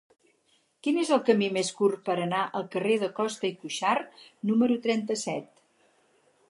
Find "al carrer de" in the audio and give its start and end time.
2.61-3.11